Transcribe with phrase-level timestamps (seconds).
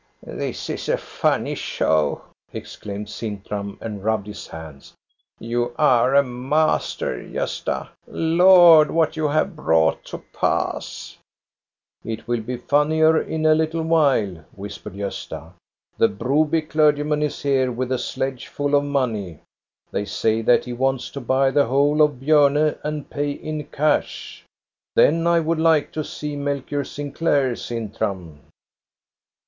[0.23, 4.93] "This is a funny show," exclaimed Sintram, and rubbed his hands.
[5.37, 7.89] You are a master, Gosta.
[8.07, 11.17] Lord, what you have brought to pass!""
[12.03, 15.51] It will be funnier in a little while," whispered Gosta."
[15.99, 19.41] The Broby clergyman is here with a sledge full of money.
[19.91, 21.69] They say that he wants to buy the THE AUCTION
[22.01, 24.45] AT BJORNE 151 whole of Bjorne and pay in cash.
[24.95, 28.39] Then I would like to see Melchior Sinclair, Sintram."